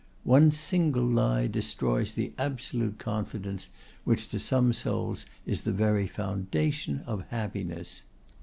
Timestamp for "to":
4.29-4.39